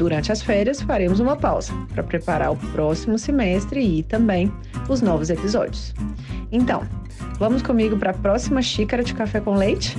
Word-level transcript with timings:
Durante 0.00 0.32
as 0.32 0.40
férias, 0.40 0.80
faremos 0.80 1.20
uma 1.20 1.36
pausa 1.36 1.74
para 1.92 2.02
preparar 2.02 2.50
o 2.50 2.56
próximo 2.56 3.18
semestre 3.18 3.98
e 3.98 4.02
também 4.02 4.50
os 4.88 5.02
novos 5.02 5.28
episódios. 5.28 5.92
Então, 6.50 6.88
vamos 7.38 7.60
comigo 7.60 7.98
para 7.98 8.12
a 8.12 8.14
próxima 8.14 8.62
xícara 8.62 9.04
de 9.04 9.12
café 9.12 9.40
com 9.40 9.54
leite? 9.54 9.98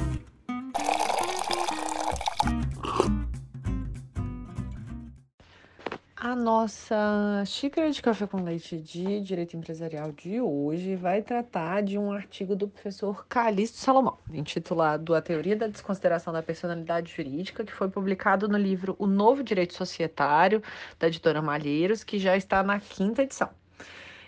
Nossa 6.54 7.44
xícara 7.46 7.90
de 7.90 8.02
café 8.02 8.28
com 8.28 8.44
leite 8.44 8.78
de 8.78 9.22
direito 9.22 9.56
empresarial 9.56 10.12
de 10.12 10.42
hoje 10.42 10.98
vai 10.98 11.22
tratar 11.22 11.82
de 11.82 11.98
um 11.98 12.12
artigo 12.12 12.58
do 12.58 12.68
professor 12.68 13.26
Calixto 13.28 13.78
Salomão, 13.78 14.18
intitulado 14.34 15.16
A 15.16 15.22
Teoria 15.22 15.56
da 15.56 15.68
Desconsideração 15.68 16.34
da 16.34 16.44
Personalidade 16.44 17.14
Jurídica, 17.16 17.64
que 17.64 17.72
foi 17.72 17.88
publicado 17.88 18.50
no 18.50 18.58
livro 18.58 18.98
O 19.00 19.08
Novo 19.08 19.46
Direito 19.46 19.74
Societário, 19.74 20.62
da 21.00 21.08
editora 21.08 21.42
Malheiros, 21.42 22.04
que 22.04 22.20
já 22.20 22.36
está 22.36 22.62
na 22.62 22.82
quinta 22.82 23.24
edição. 23.24 23.50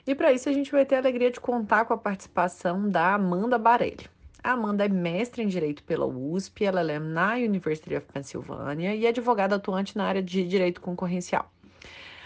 E 0.08 0.16
para 0.16 0.32
isso 0.32 0.48
a 0.48 0.54
gente 0.54 0.72
vai 0.72 0.86
ter 0.86 0.96
a 0.96 1.00
alegria 1.00 1.30
de 1.30 1.42
contar 1.42 1.84
com 1.84 1.94
a 1.94 1.98
participação 1.98 2.90
da 2.90 3.16
Amanda 3.16 3.58
Barelli. 3.58 4.10
A 4.42 4.52
Amanda 4.52 4.86
é 4.86 4.90
mestre 4.90 5.44
em 5.44 5.48
Direito 5.48 5.84
pela 5.84 6.06
USP, 6.06 6.64
ela 6.64 6.90
é 6.90 7.00
na 7.00 7.34
University 7.34 7.94
of 7.98 8.08
Pennsylvania 8.14 8.96
e 8.96 9.06
é 9.06 9.10
advogada 9.10 9.58
atuante 9.58 9.98
na 9.98 10.06
área 10.06 10.24
de 10.24 10.48
Direito 10.48 10.80
Concorrencial. 10.80 11.52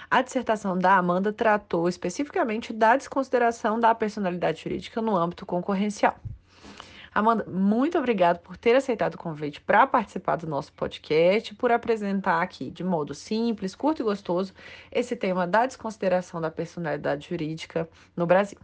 A 0.10 0.22
dissertação 0.22 0.78
da 0.78 0.96
Amanda 0.96 1.34
tratou 1.34 1.90
especificamente 1.90 2.72
da 2.72 2.96
desconsideração 2.96 3.78
da 3.78 3.94
personalidade 3.94 4.64
jurídica 4.64 5.02
no 5.02 5.18
âmbito 5.18 5.46
concorrencial. 5.46 6.18
Amanda, 7.14 7.44
muito 7.46 7.98
obrigada 7.98 8.40
por 8.40 8.56
ter 8.56 8.76
aceitado 8.76 9.16
o 9.16 9.18
convite 9.18 9.60
para 9.60 9.86
participar 9.86 10.38
do 10.38 10.48
nosso 10.48 10.72
podcast, 10.72 11.54
por 11.56 11.72
apresentar 11.72 12.42
aqui 12.42 12.70
de 12.70 12.84
modo 12.84 13.14
simples, 13.14 13.76
curto 13.76 14.02
e 14.02 14.06
gostoso 14.06 14.54
esse 14.92 15.16
tema 15.16 15.46
da 15.46 15.66
desconsideração 15.66 16.40
da 16.40 16.52
personalidade 16.52 17.28
jurídica 17.28 17.90
no 18.16 18.26
Brasil. 18.26 18.60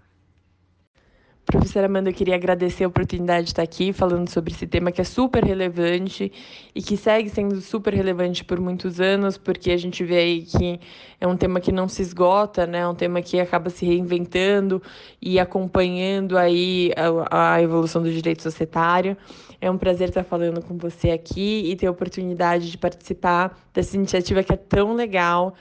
Professora 1.54 1.86
Amanda, 1.86 2.10
eu 2.10 2.14
queria 2.16 2.34
agradecer 2.34 2.84
a 2.84 2.88
oportunidade 2.88 3.44
de 3.44 3.52
estar 3.52 3.62
aqui 3.62 3.94
falando 3.94 4.28
sobre 4.28 4.52
esse 4.52 4.66
tema 4.66 4.92
que 4.92 5.00
é 5.00 5.04
super 5.04 5.44
relevante 5.44 6.32
e 6.74 6.82
que 6.82 6.98
segue 6.98 7.30
sendo 7.30 7.62
super 7.62 7.94
relevante 7.94 8.44
por 8.44 8.60
muitos 8.60 9.00
anos, 9.00 9.38
porque 9.38 9.70
a 9.70 9.78
gente 9.78 10.04
vê 10.04 10.18
aí 10.18 10.42
que 10.42 10.80
é 11.22 11.28
um 11.28 11.38
tema 11.38 11.62
que 11.62 11.72
não 11.72 11.88
se 11.88 12.02
esgota, 12.02 12.66
né? 12.66 12.80
É 12.80 12.88
um 12.88 12.96
tema 12.96 13.22
que 13.22 13.40
acaba 13.40 13.70
se 13.70 13.86
reinventando 13.86 14.82
e 15.22 15.40
acompanhando 15.40 16.40
aí 16.40 16.92
a, 17.30 17.54
a 17.54 17.62
evolução 17.62 18.02
do 18.02 18.12
direito 18.12 18.42
societário. 18.42 19.16
É 19.62 19.70
um 19.70 19.78
prazer 19.78 20.10
estar 20.10 20.24
falando 20.24 20.60
com 20.60 20.76
você 20.76 21.12
aqui 21.12 21.70
e 21.70 21.76
ter 21.76 21.86
a 21.86 21.92
oportunidade 21.92 22.72
de 22.72 22.80
participar 22.80 23.56
dessa 23.72 23.96
iniciativa 23.96 24.42
que 24.42 24.54
é 24.54 24.58
tão 24.58 24.96
legal 24.96 25.54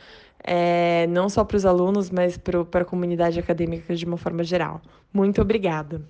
é, 0.43 1.07
não 1.09 1.29
só 1.29 1.45
para 1.45 1.57
os 1.57 1.65
alunos, 1.65 2.11
mas 2.11 2.37
para 2.37 2.83
a 2.83 2.85
comunidade 2.85 3.39
acadêmica 3.39 3.95
de 3.95 4.05
uma 4.05 4.17
forma 4.17 4.43
geral. 4.43 4.81
Muito 5.13 5.41
obrigada. 5.41 6.03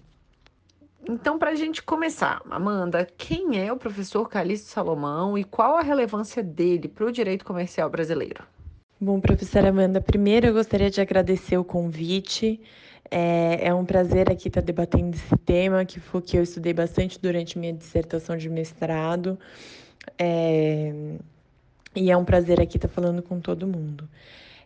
Então, 1.09 1.39
para 1.39 1.51
a 1.51 1.55
gente 1.55 1.83
começar, 1.83 2.41
Amanda, 2.49 3.07
quem 3.19 3.59
é 3.61 3.73
o 3.73 3.77
professor 3.77 4.29
Calixto 4.29 4.69
Salomão 4.69 5.37
e 5.37 5.43
qual 5.43 5.77
a 5.77 5.83
relevância 5.83 6.43
dele 6.43 6.87
para 6.87 7.05
o 7.05 7.13
direito 7.13 7.45
comercial 7.45 7.91
brasileiro? 7.91 8.45
Bom, 9.01 9.21
professora 9.21 9.71
Amanda, 9.71 10.01
primeiro 10.01 10.47
eu 10.47 10.53
gostaria 10.53 10.89
de 10.89 11.01
agradecer 11.01 11.59
o 11.59 11.65
convite. 11.65 12.61
É, 13.11 13.67
é 13.67 13.75
um 13.75 13.85
prazer 13.85 14.31
aqui 14.31 14.47
estar 14.47 14.61
debatendo 14.61 15.17
esse 15.17 15.37
tema, 15.39 15.85
que 15.85 15.99
foi 15.99 16.23
que 16.23 16.37
eu 16.39 16.43
estudei 16.45 16.73
bastante 16.73 17.21
durante 17.21 17.59
minha 17.59 17.73
dissertação 17.73 18.37
de 18.37 18.49
mestrado. 18.49 19.37
É, 20.17 21.17
e 21.95 22.11
é 22.11 22.17
um 22.17 22.25
prazer 22.25 22.61
aqui 22.61 22.77
estar 22.77 22.89
falando 22.89 23.23
com 23.23 23.41
todo 23.41 23.67
mundo. 23.67 24.09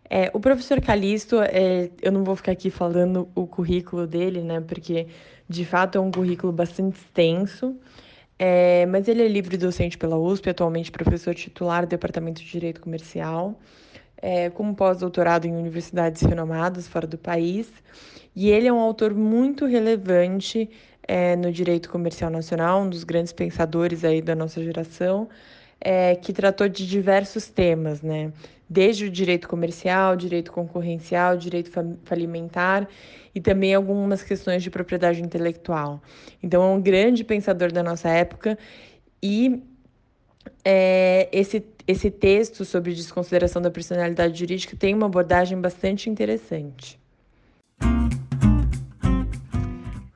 É, 0.09 0.31
o 0.33 0.39
professor 0.39 0.81
Calixto, 0.81 1.41
é, 1.41 1.91
eu 2.01 2.13
não 2.13 2.23
vou 2.23 2.37
ficar 2.37 2.53
aqui 2.53 2.71
falando 2.71 3.29
o 3.35 3.47
currículo 3.47 4.07
dele, 4.07 4.41
né? 4.41 4.61
Porque 4.61 5.09
de 5.49 5.65
fato 5.65 5.99
é 5.99 6.01
um 6.01 6.11
currículo 6.11 6.53
bastante 6.53 6.97
extenso. 6.97 7.77
É, 8.39 8.85
mas 8.87 9.09
ele 9.09 9.23
é 9.23 9.29
livre 9.29 9.57
docente 9.57 9.97
pela 9.97 10.17
USP, 10.17 10.51
atualmente 10.51 10.93
professor 10.93 11.35
titular 11.35 11.87
do 11.87 11.89
Departamento 11.89 12.43
de 12.43 12.51
Direito 12.51 12.83
Comercial, 12.83 13.59
é, 14.19 14.51
como 14.51 14.75
pós-doutorado 14.75 15.47
em 15.47 15.57
universidades 15.57 16.21
renomadas 16.23 16.87
fora 16.87 17.07
do 17.07 17.17
país. 17.17 17.69
E 18.35 18.51
ele 18.51 18.69
é 18.69 18.73
um 18.73 18.79
autor 18.79 19.15
muito 19.15 19.65
relevante 19.65 20.69
é, 21.09 21.35
no 21.35 21.51
direito 21.51 21.89
comercial 21.89 22.31
nacional, 22.31 22.83
um 22.83 22.91
dos 22.91 23.05
grandes 23.05 23.33
pensadores 23.33 24.05
aí 24.05 24.21
da 24.21 24.35
nossa 24.35 24.63
geração 24.63 25.29
é, 25.81 26.15
que 26.17 26.33
tratou 26.33 26.69
de 26.69 26.87
diversos 26.87 27.49
temas, 27.49 28.03
né? 28.03 28.33
Desde 28.69 29.05
o 29.05 29.11
direito 29.11 29.47
comercial, 29.47 30.17
direito 30.17 30.51
concorrencial, 30.51 31.37
direito 31.37 31.71
falimentar 32.05 32.89
e 33.35 33.41
também 33.41 33.75
algumas 33.75 34.23
questões 34.23 34.63
de 34.63 34.71
propriedade 34.71 35.23
intelectual. 35.23 36.03
Então, 36.43 36.63
é 36.63 36.67
um 36.75 36.81
grande 36.81 37.23
pensador 37.23 37.71
da 37.71 37.83
nossa 37.83 38.09
época 38.09 38.59
e 39.23 39.63
é, 40.65 41.29
esse, 41.31 41.65
esse 41.87 42.11
texto 42.11 42.65
sobre 42.65 42.93
desconsideração 42.93 43.63
da 43.63 43.71
personalidade 43.71 44.39
jurídica 44.39 44.77
tem 44.77 44.95
uma 44.95 45.07
abordagem 45.07 45.61
bastante 45.61 46.11
interessante. 46.11 46.99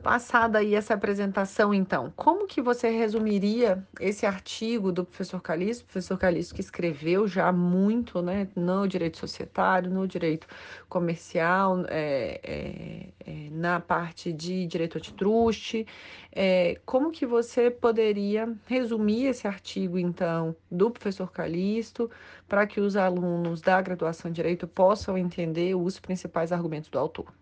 Passada 0.02 0.60
aí 0.60 0.74
essa 0.74 0.94
apresentação, 0.94 1.74
então, 1.74 2.10
como 2.16 2.46
que 2.46 2.62
você 2.62 2.88
resumiria 2.88 3.86
esse 4.00 4.24
artigo 4.24 4.90
do 4.90 5.04
professor 5.04 5.42
Calixto, 5.42 5.84
professor 5.84 6.16
Calixto 6.16 6.54
que 6.54 6.62
escreveu 6.62 7.28
já 7.28 7.52
muito, 7.52 8.22
né, 8.22 8.48
no 8.56 8.86
direito 8.86 9.18
societário, 9.18 9.90
no 9.90 10.08
direito 10.08 10.46
comercial, 10.88 11.84
é, 11.88 12.40
é, 12.42 13.08
é, 13.26 13.50
na 13.50 13.78
parte 13.78 14.32
de 14.32 14.66
direito 14.66 14.96
antitruste, 14.96 15.86
é, 16.32 16.80
como 16.86 17.10
que 17.10 17.26
você 17.26 17.70
poderia 17.70 18.50
resumir 18.66 19.26
esse 19.26 19.46
artigo, 19.46 19.98
então, 19.98 20.56
do 20.70 20.90
professor 20.90 21.30
Calixto, 21.30 22.10
para 22.48 22.66
que 22.66 22.80
os 22.80 22.96
alunos 22.96 23.60
da 23.60 23.78
graduação 23.82 24.30
em 24.30 24.34
direito 24.34 24.66
possam 24.66 25.18
entender 25.18 25.74
os 25.74 26.00
principais 26.00 26.52
argumentos 26.52 26.88
do 26.88 26.98
autor? 26.98 27.39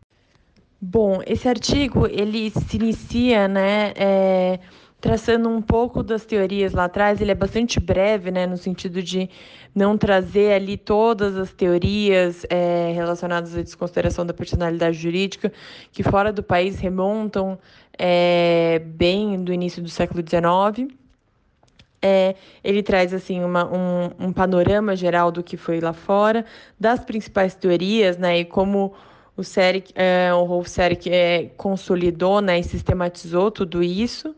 Bom, 0.81 1.21
esse 1.27 1.49
artigo 1.49 2.07
ele 2.07 2.51
se 2.51 2.77
inicia, 2.77 3.49
né, 3.49 3.93
é, 3.97 4.61
traçando 5.01 5.49
um 5.49 5.61
pouco 5.61 6.05
das 6.05 6.25
teorias 6.25 6.73
lá 6.73 6.85
atrás. 6.85 7.21
Ele 7.21 7.33
é 7.33 7.35
bastante 7.35 7.81
breve, 7.81 8.31
né, 8.31 8.47
no 8.47 8.57
sentido 8.57 9.03
de 9.03 9.29
não 9.75 9.99
trazer 9.99 10.53
ali 10.53 10.77
todas 10.77 11.37
as 11.37 11.53
teorias 11.53 12.47
é, 12.49 12.93
relacionadas 12.95 13.57
à 13.57 13.63
desconsideração 13.63 14.25
da 14.25 14.33
personalidade 14.33 14.97
jurídica, 14.97 15.53
que 15.91 16.05
fora 16.05 16.33
do 16.33 16.45
país 16.45 16.79
remontam 16.79 17.59
é, 17.99 18.81
bem 18.85 19.43
do 19.43 19.53
início 19.53 19.83
do 19.83 19.89
século 19.89 20.23
XIX. 20.23 20.95
É, 22.01 22.37
ele 22.63 22.85
traz 22.85 23.13
assim 23.13 23.43
uma, 23.43 23.65
um, 23.67 24.27
um, 24.27 24.33
panorama 24.33 24.95
geral 24.95 25.33
do 25.33 25.43
que 25.43 25.57
foi 25.57 25.81
lá 25.81 25.93
fora, 25.93 26.45
das 26.79 27.01
principais 27.01 27.57
teorias, 27.57 28.17
né, 28.17 28.39
e 28.39 28.45
como 28.45 28.95
o 29.39 29.45
Séric, 29.45 29.93
é, 29.95 30.35
o 30.35 30.43
Rolf 30.43 30.67
Séric 30.67 31.09
é, 31.09 31.51
consolidou, 31.57 32.41
né, 32.41 32.59
e 32.59 32.65
sistematizou 32.65 33.53
tudo 33.53 33.85
isso, 33.85 34.35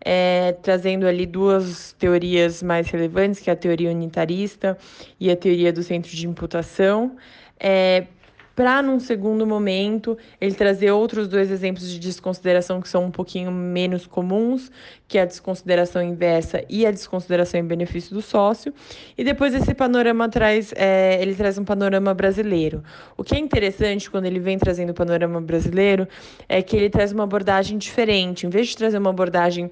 é, 0.00 0.52
trazendo 0.62 1.08
ali 1.08 1.26
duas 1.26 1.92
teorias 1.98 2.62
mais 2.62 2.88
relevantes, 2.88 3.40
que 3.40 3.50
é 3.50 3.52
a 3.52 3.56
teoria 3.56 3.90
unitarista 3.90 4.78
e 5.18 5.28
a 5.28 5.36
teoria 5.36 5.72
do 5.72 5.82
centro 5.82 6.10
de 6.14 6.28
imputação. 6.28 7.16
É, 7.58 8.06
para 8.54 8.80
num 8.82 9.00
segundo 9.00 9.46
momento 9.46 10.16
ele 10.40 10.54
trazer 10.54 10.90
outros 10.90 11.26
dois 11.26 11.50
exemplos 11.50 11.90
de 11.90 11.98
desconsideração 11.98 12.80
que 12.80 12.88
são 12.88 13.04
um 13.04 13.10
pouquinho 13.10 13.50
menos 13.50 14.06
comuns, 14.06 14.70
que 15.08 15.18
é 15.18 15.22
a 15.22 15.24
desconsideração 15.24 16.02
inversa 16.02 16.64
e 16.68 16.86
a 16.86 16.90
desconsideração 16.90 17.60
em 17.60 17.64
benefício 17.64 18.14
do 18.14 18.22
sócio. 18.22 18.72
E 19.18 19.24
depois 19.24 19.54
esse 19.54 19.74
panorama 19.74 20.28
traz, 20.28 20.72
é, 20.76 21.20
ele 21.20 21.34
traz 21.34 21.58
um 21.58 21.64
panorama 21.64 22.14
brasileiro. 22.14 22.82
O 23.16 23.24
que 23.24 23.34
é 23.34 23.38
interessante 23.38 24.10
quando 24.10 24.26
ele 24.26 24.38
vem 24.38 24.58
trazendo 24.58 24.90
o 24.90 24.94
panorama 24.94 25.40
brasileiro 25.40 26.06
é 26.48 26.62
que 26.62 26.76
ele 26.76 26.88
traz 26.88 27.12
uma 27.12 27.24
abordagem 27.24 27.76
diferente. 27.76 28.46
Em 28.46 28.50
vez 28.50 28.68
de 28.68 28.76
trazer 28.76 28.98
uma 28.98 29.10
abordagem 29.10 29.70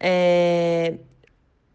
é, 0.00 0.94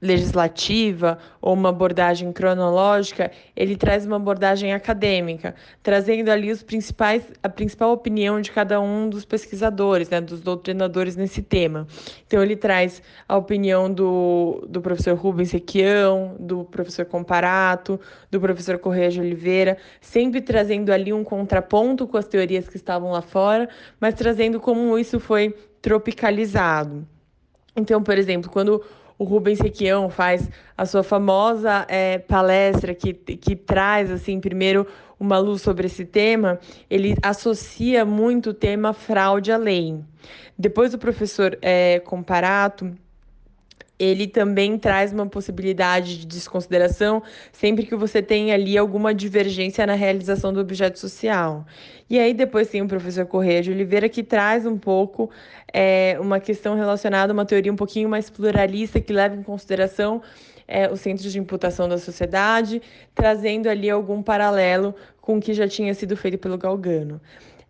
legislativa 0.02 1.20
ou 1.40 1.54
uma 1.54 1.70
abordagem 1.70 2.34
cronológica, 2.34 3.32
ele 3.56 3.76
traz 3.76 4.06
uma 4.06 4.16
abordagem 4.16 4.74
acadêmica, 4.74 5.54
trazendo 5.84 6.30
ali 6.30 6.52
os 6.52 6.64
principais, 6.64 7.24
a 7.44 7.48
principal 7.48 7.92
opinião 7.92 8.42
de 8.42 8.52
cada 8.52 8.82
um 8.82 9.08
dos 9.08 9.24
pesquisadores, 9.26 10.10
né, 10.10 10.20
dos 10.20 10.42
doutrinadores 10.42 11.16
nesse 11.16 11.44
tema. 11.44 11.88
Então 12.26 12.42
ele 12.42 12.56
traz 12.56 13.02
a 13.30 13.38
opinião 13.38 13.94
do, 13.94 14.66
do 14.68 14.82
professor 14.82 15.16
Rubens 15.16 15.52
Requião, 15.52 16.36
do 16.40 16.64
professor 16.64 17.06
Comparato, 17.06 18.00
do 18.32 18.42
professor 18.42 18.80
Correia 18.80 19.12
de 19.12 19.20
Oliveira, 19.20 19.78
sempre 20.00 20.42
trazendo 20.42 20.92
ali 20.92 21.14
um 21.14 21.24
contraponto 21.24 22.08
com 22.08 22.18
as 22.18 22.28
teorias 22.28 22.68
que 22.68 22.76
estavam 22.76 23.12
lá 23.12 23.22
fora, 23.22 23.70
mas 24.00 24.16
trazendo 24.16 24.60
como 24.60 24.98
isso 24.98 25.20
foi 25.20 25.56
tropicalizado. 25.82 27.08
Então, 27.76 28.04
por 28.04 28.18
exemplo, 28.18 28.50
quando 28.52 28.84
o 29.22 29.24
Rubens 29.24 29.60
Requião 29.60 30.10
faz 30.10 30.50
a 30.76 30.84
sua 30.84 31.04
famosa 31.04 31.86
é, 31.88 32.18
palestra 32.18 32.96
que, 32.96 33.14
que 33.14 33.56
traz, 33.56 34.10
assim, 34.10 34.40
primeiro 34.40 34.88
uma 35.20 35.38
luz 35.38 35.62
sobre 35.62 35.86
esse 35.86 36.04
tema, 36.04 36.60
ele 36.90 37.16
associa 37.22 38.04
muito 38.04 38.50
o 38.50 38.54
tema 38.56 38.94
fraude 38.94 39.52
à 39.52 39.58
lei. 39.58 40.00
Depois 40.58 40.96
o 40.96 40.98
professor 40.98 41.56
é, 41.62 42.00
Comparato 42.00 42.92
ele 44.02 44.26
também 44.26 44.80
traz 44.80 45.14
uma 45.14 45.28
possibilidade 45.28 46.18
de 46.18 46.26
desconsideração 46.26 47.22
sempre 47.52 47.86
que 47.86 47.96
você 47.96 48.20
tem 48.20 48.52
ali 48.52 48.76
alguma 48.76 49.14
divergência 49.14 49.86
na 49.86 49.94
realização 49.94 50.52
do 50.52 50.60
objeto 50.60 50.98
social. 50.98 51.66
E 52.10 52.18
aí 52.18 52.34
depois 52.34 52.68
tem 52.68 52.82
o 52.82 52.88
professor 52.88 53.28
Correia 53.28 53.62
de 53.62 53.70
Oliveira 53.70 54.10
que 54.10 54.24
traz 54.24 54.66
um 54.66 54.76
pouco 54.76 55.30
é, 55.72 56.18
uma 56.20 56.40
questão 56.40 56.76
relacionada 56.76 57.32
a 57.32 57.36
uma 57.36 57.46
teoria 57.46 57.72
um 57.72 57.76
pouquinho 57.76 58.10
mais 58.10 58.28
pluralista 58.28 59.00
que 59.00 59.14
leva 59.14 59.36
em 59.36 59.44
consideração 59.44 60.22
é, 60.68 60.92
os 60.92 61.00
centros 61.02 61.32
de 61.32 61.38
imputação 61.38 61.88
da 61.88 61.98
sociedade, 62.00 62.82
trazendo 63.14 63.70
ali 63.70 63.90
algum 63.90 64.24
paralelo 64.24 64.96
com 65.22 65.38
o 65.38 65.40
que 65.40 65.54
já 65.54 65.68
tinha 65.68 65.94
sido 65.94 66.18
feito 66.18 66.40
pelo 66.40 66.58
Galgano 66.58 67.22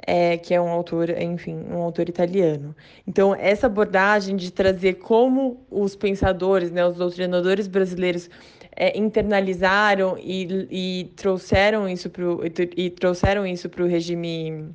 é, 0.05 0.37
que 0.37 0.53
é 0.53 0.61
um 0.61 0.69
autor, 0.69 1.09
enfim, 1.09 1.63
um 1.69 1.81
autor 1.81 2.09
italiano. 2.09 2.75
Então, 3.07 3.35
essa 3.35 3.67
abordagem 3.67 4.35
de 4.35 4.51
trazer 4.51 4.95
como 4.95 5.65
os 5.69 5.95
pensadores, 5.95 6.71
né, 6.71 6.85
os 6.85 6.95
doutrinadores 6.95 7.67
brasileiros 7.67 8.29
é, 8.75 8.97
internalizaram 8.97 10.17
e, 10.17 10.67
e 10.71 11.05
trouxeram 11.15 11.87
isso 11.87 12.09
para 12.09 12.23
e 12.75 12.89
o 13.83 13.87
regime 13.87 14.73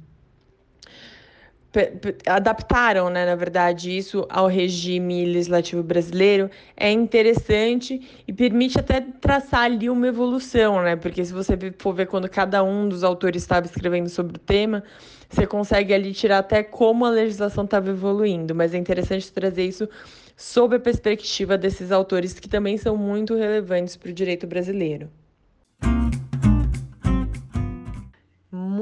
adaptaram, 2.26 3.10
né, 3.10 3.26
na 3.26 3.34
verdade, 3.34 3.96
isso 3.96 4.26
ao 4.28 4.46
regime 4.46 5.24
legislativo 5.24 5.82
brasileiro, 5.82 6.50
é 6.76 6.90
interessante 6.90 8.00
e 8.26 8.32
permite 8.32 8.78
até 8.78 9.00
traçar 9.00 9.62
ali 9.62 9.88
uma 9.88 10.06
evolução, 10.06 10.82
né? 10.82 10.96
Porque 10.96 11.24
se 11.24 11.32
você 11.32 11.56
for 11.78 11.94
ver 11.94 12.06
quando 12.06 12.28
cada 12.28 12.62
um 12.62 12.88
dos 12.88 13.04
autores 13.04 13.42
estava 13.42 13.66
escrevendo 13.66 14.08
sobre 14.08 14.36
o 14.36 14.38
tema, 14.38 14.82
você 15.28 15.46
consegue 15.46 15.92
ali 15.92 16.12
tirar 16.12 16.38
até 16.38 16.62
como 16.62 17.04
a 17.04 17.10
legislação 17.10 17.64
estava 17.64 17.90
evoluindo, 17.90 18.54
mas 18.54 18.74
é 18.74 18.78
interessante 18.78 19.30
trazer 19.32 19.64
isso 19.64 19.88
sob 20.36 20.76
a 20.76 20.80
perspectiva 20.80 21.56
desses 21.56 21.90
autores 21.90 22.38
que 22.38 22.48
também 22.48 22.76
são 22.76 22.96
muito 22.96 23.34
relevantes 23.34 23.96
para 23.96 24.10
o 24.10 24.12
direito 24.12 24.46
brasileiro. 24.46 25.10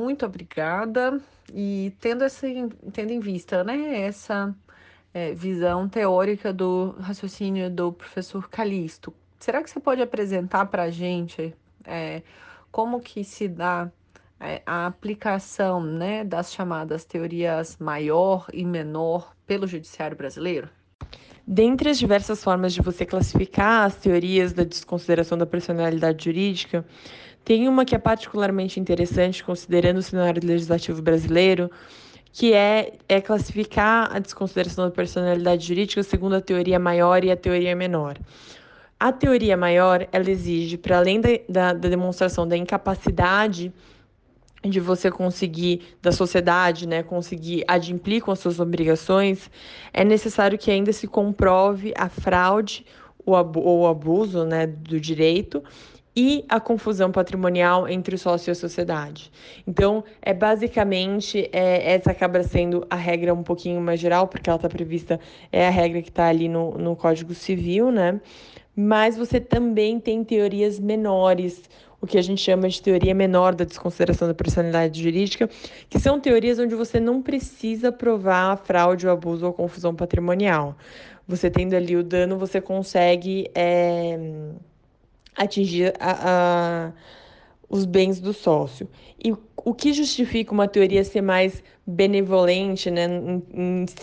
Muito 0.04 0.26
obrigada. 0.26 1.18
E 1.54 1.94
tendo, 1.98 2.24
esse, 2.24 2.68
tendo 2.92 3.10
em 3.10 3.20
vista 3.20 3.64
né, 3.64 4.02
essa 4.02 4.54
é, 5.14 5.32
visão 5.32 5.88
teórica 5.88 6.52
do 6.52 6.94
raciocínio 7.00 7.70
do 7.70 7.90
professor 7.90 8.50
Calixto, 8.50 9.14
será 9.40 9.62
que 9.62 9.70
você 9.70 9.80
pode 9.80 10.02
apresentar 10.02 10.66
para 10.66 10.82
a 10.82 10.90
gente 10.90 11.54
é, 11.86 12.20
como 12.70 13.00
que 13.00 13.24
se 13.24 13.48
dá 13.48 13.90
é, 14.38 14.60
a 14.66 14.86
aplicação 14.86 15.82
né, 15.82 16.22
das 16.22 16.52
chamadas 16.52 17.06
teorias 17.06 17.78
maior 17.78 18.46
e 18.52 18.62
menor 18.62 19.34
pelo 19.46 19.66
judiciário 19.66 20.14
brasileiro? 20.14 20.68
Dentre 21.46 21.88
as 21.88 21.98
diversas 21.98 22.44
formas 22.44 22.74
de 22.74 22.82
você 22.82 23.06
classificar 23.06 23.86
as 23.86 23.96
teorias 23.96 24.52
da 24.52 24.64
desconsideração 24.64 25.38
da 25.38 25.46
personalidade 25.46 26.24
jurídica, 26.26 26.84
tem 27.44 27.68
uma 27.68 27.84
que 27.84 27.94
é 27.94 27.98
particularmente 27.98 28.80
interessante, 28.80 29.44
considerando 29.44 29.98
o 29.98 30.02
cenário 30.02 30.40
legislativo 30.44 31.02
brasileiro, 31.02 31.70
que 32.32 32.54
é, 32.54 32.94
é 33.08 33.20
classificar 33.20 34.10
a 34.14 34.18
desconsideração 34.18 34.86
da 34.86 34.90
personalidade 34.90 35.66
jurídica 35.66 36.02
segundo 36.02 36.34
a 36.34 36.40
teoria 36.40 36.78
maior 36.78 37.22
e 37.22 37.30
a 37.30 37.36
teoria 37.36 37.76
menor. 37.76 38.18
A 38.98 39.12
teoria 39.12 39.56
maior, 39.56 40.08
ela 40.10 40.30
exige, 40.30 40.78
para 40.78 40.96
além 40.96 41.20
da, 41.20 41.28
da, 41.48 41.72
da 41.74 41.88
demonstração 41.88 42.48
da 42.48 42.56
incapacidade 42.56 43.72
de 44.62 44.80
você 44.80 45.10
conseguir, 45.10 45.82
da 46.00 46.10
sociedade, 46.10 46.88
né, 46.88 47.02
conseguir 47.02 47.64
adimplir 47.68 48.22
com 48.22 48.30
as 48.30 48.38
suas 48.38 48.58
obrigações, 48.58 49.50
é 49.92 50.02
necessário 50.02 50.56
que 50.56 50.70
ainda 50.70 50.92
se 50.92 51.06
comprove 51.06 51.92
a 51.96 52.08
fraude 52.08 52.86
ou 53.26 53.80
o 53.80 53.86
abuso 53.86 54.44
né, 54.44 54.66
do 54.66 54.98
direito 54.98 55.62
e 56.16 56.44
a 56.48 56.60
confusão 56.60 57.10
patrimonial 57.10 57.88
entre 57.88 58.14
o 58.14 58.18
sócio 58.18 58.50
e 58.50 58.52
a 58.52 58.54
sociedade. 58.54 59.32
Então, 59.66 60.04
é 60.22 60.32
basicamente 60.32 61.48
é, 61.52 61.94
essa 61.94 62.12
acaba 62.12 62.42
sendo 62.42 62.86
a 62.88 62.96
regra 62.96 63.34
um 63.34 63.42
pouquinho 63.42 63.80
mais 63.80 63.98
geral, 63.98 64.28
porque 64.28 64.48
ela 64.48 64.56
está 64.56 64.68
prevista, 64.68 65.18
é 65.50 65.66
a 65.66 65.70
regra 65.70 66.00
que 66.02 66.10
está 66.10 66.26
ali 66.26 66.48
no, 66.48 66.78
no 66.78 66.94
Código 66.94 67.34
Civil, 67.34 67.90
né? 67.90 68.20
Mas 68.76 69.16
você 69.16 69.40
também 69.40 70.00
tem 70.00 70.24
teorias 70.24 70.80
menores, 70.80 71.62
o 72.00 72.06
que 72.06 72.18
a 72.18 72.22
gente 72.22 72.40
chama 72.40 72.68
de 72.68 72.82
teoria 72.82 73.14
menor 73.14 73.54
da 73.54 73.64
desconsideração 73.64 74.28
da 74.28 74.34
personalidade 74.34 75.02
jurídica, 75.02 75.48
que 75.88 75.98
são 75.98 76.20
teorias 76.20 76.58
onde 76.58 76.74
você 76.74 76.98
não 76.98 77.22
precisa 77.22 77.92
provar 77.92 78.52
a 78.52 78.56
fraude, 78.56 79.06
o 79.06 79.10
abuso 79.10 79.46
ou 79.46 79.50
a 79.50 79.54
confusão 79.54 79.94
patrimonial. 79.94 80.76
Você 81.26 81.50
tendo 81.50 81.74
ali 81.74 81.96
o 81.96 82.02
dano, 82.02 82.36
você 82.36 82.60
consegue 82.60 83.48
é, 83.54 84.18
atingir 85.36 85.94
a, 85.98 86.90
a, 86.90 86.92
os 87.68 87.84
bens 87.84 88.20
do 88.20 88.32
sócio. 88.32 88.88
E 89.22 89.32
o 89.64 89.72
que 89.72 89.92
justifica 89.92 90.52
uma 90.52 90.68
teoria 90.68 91.02
ser 91.02 91.22
mais 91.22 91.62
benevolente, 91.86 92.90
né, 92.90 93.06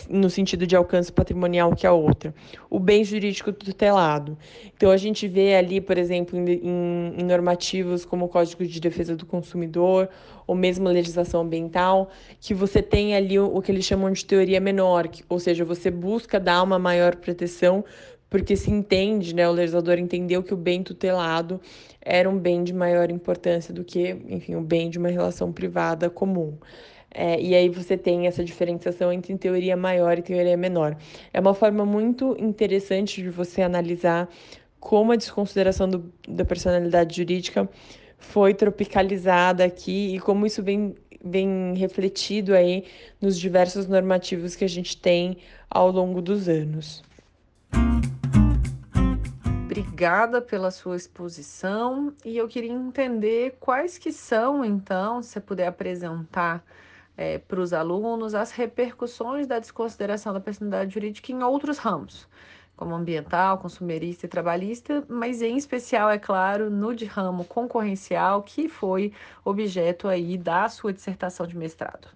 no 0.09 0.29
sentido 0.29 0.65
de 0.65 0.75
alcance 0.75 1.11
patrimonial 1.11 1.75
que 1.75 1.85
a 1.85 1.93
outra? 1.93 2.33
O 2.69 2.79
bem 2.79 3.03
jurídico 3.03 3.53
tutelado. 3.53 4.35
Então, 4.75 4.89
a 4.89 4.97
gente 4.97 5.27
vê 5.27 5.55
ali, 5.55 5.79
por 5.79 5.97
exemplo, 5.97 6.37
em, 6.37 7.13
em 7.19 7.23
normativos 7.23 8.03
como 8.05 8.25
o 8.25 8.27
Código 8.27 8.65
de 8.65 8.79
Defesa 8.79 9.15
do 9.15 9.25
Consumidor, 9.25 10.09
ou 10.47 10.55
mesmo 10.55 10.89
a 10.89 10.91
legislação 10.91 11.41
ambiental, 11.41 12.09
que 12.39 12.53
você 12.53 12.81
tem 12.81 13.15
ali 13.15 13.37
o, 13.37 13.55
o 13.55 13.61
que 13.61 13.71
eles 13.71 13.85
chamam 13.85 14.11
de 14.11 14.25
teoria 14.25 14.59
menor, 14.59 15.07
que, 15.07 15.23
ou 15.29 15.39
seja, 15.39 15.63
você 15.63 15.91
busca 15.91 16.39
dar 16.39 16.63
uma 16.63 16.79
maior 16.79 17.15
proteção 17.15 17.85
porque 18.31 18.55
se 18.55 18.71
entende, 18.71 19.35
né, 19.35 19.47
o 19.47 19.51
legislador 19.51 19.99
entendeu 19.99 20.41
que 20.41 20.53
o 20.53 20.57
bem 20.57 20.81
tutelado 20.81 21.59
era 22.01 22.29
um 22.29 22.39
bem 22.39 22.63
de 22.63 22.73
maior 22.73 23.11
importância 23.11 23.73
do 23.73 23.83
que, 23.83 24.17
enfim, 24.29 24.55
o 24.55 24.61
bem 24.61 24.89
de 24.89 24.97
uma 24.97 25.09
relação 25.09 25.51
privada 25.51 26.09
comum. 26.09 26.57
É, 27.13 27.39
e 27.41 27.53
aí 27.53 27.67
você 27.67 27.97
tem 27.97 28.27
essa 28.27 28.41
diferenciação 28.41 29.11
entre 29.11 29.37
teoria 29.37 29.75
maior 29.75 30.17
e 30.17 30.21
teoria 30.21 30.55
menor. 30.55 30.95
É 31.33 31.41
uma 31.41 31.53
forma 31.53 31.85
muito 31.85 32.33
interessante 32.39 33.21
de 33.21 33.29
você 33.29 33.61
analisar 33.61 34.29
como 34.79 35.11
a 35.11 35.17
desconsideração 35.17 35.89
do, 35.89 36.13
da 36.25 36.45
personalidade 36.45 37.17
jurídica 37.17 37.69
foi 38.17 38.53
tropicalizada 38.53 39.65
aqui 39.65 40.15
e 40.15 40.19
como 40.21 40.45
isso 40.45 40.63
vem, 40.63 40.95
vem 41.21 41.73
refletido 41.75 42.53
aí 42.53 42.85
nos 43.19 43.37
diversos 43.37 43.89
normativos 43.89 44.55
que 44.55 44.63
a 44.63 44.69
gente 44.69 44.95
tem 44.95 45.35
ao 45.69 45.91
longo 45.91 46.21
dos 46.21 46.47
anos. 46.47 47.03
Obrigada 49.71 50.41
pela 50.41 50.69
sua 50.69 50.97
exposição 50.97 52.13
e 52.25 52.35
eu 52.37 52.45
queria 52.45 52.73
entender 52.73 53.55
quais 53.57 53.97
que 53.97 54.11
são, 54.11 54.65
então, 54.65 55.23
se 55.23 55.29
você 55.29 55.39
puder 55.39 55.67
apresentar 55.67 56.61
é, 57.15 57.37
para 57.37 57.61
os 57.61 57.71
alunos, 57.71 58.35
as 58.35 58.51
repercussões 58.51 59.47
da 59.47 59.59
desconsideração 59.59 60.33
da 60.33 60.41
personalidade 60.41 60.93
jurídica 60.93 61.31
em 61.31 61.41
outros 61.41 61.77
ramos, 61.77 62.27
como 62.75 62.93
ambiental, 62.93 63.59
consumerista 63.59 64.25
e 64.25 64.29
trabalhista, 64.29 65.05
mas 65.07 65.41
em 65.41 65.55
especial, 65.55 66.09
é 66.09 66.19
claro, 66.19 66.69
no 66.69 66.93
de 66.93 67.05
ramo 67.05 67.45
concorrencial, 67.45 68.43
que 68.43 68.67
foi 68.67 69.13
objeto 69.45 70.09
aí 70.09 70.37
da 70.37 70.67
sua 70.67 70.91
dissertação 70.91 71.47
de 71.47 71.55
mestrado. 71.55 72.09